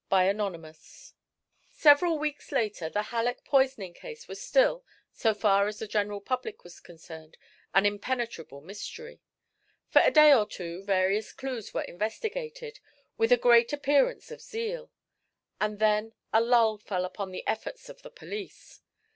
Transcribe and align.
Chapter 0.09 0.33
XXX 0.33 1.13
Several 1.69 2.17
weeks 2.17 2.51
later 2.51 2.89
the 2.89 3.03
Halleck 3.13 3.45
poisoning 3.45 3.93
case 3.93 4.27
was 4.27 4.41
still, 4.41 4.83
so 5.13 5.35
far 5.35 5.67
as 5.67 5.77
the 5.77 5.85
general 5.87 6.19
public 6.21 6.63
was 6.63 6.79
concerned, 6.79 7.37
an 7.75 7.85
impenetrable 7.85 8.61
mystery. 8.61 9.21
For 9.89 10.01
a 10.01 10.09
day 10.09 10.33
or 10.33 10.47
two 10.47 10.83
various 10.85 11.31
clues 11.31 11.71
were 11.75 11.83
investigated, 11.83 12.79
with 13.19 13.31
a 13.31 13.37
great 13.37 13.71
appearance 13.73 14.31
of 14.31 14.41
zeal; 14.41 14.89
and 15.59 15.77
then 15.77 16.13
a 16.33 16.41
lull 16.41 16.79
fell 16.79 17.05
upon 17.05 17.29
the 17.29 17.45
efforts 17.45 17.87
of 17.87 18.01
the 18.01 18.09
police. 18.09 18.81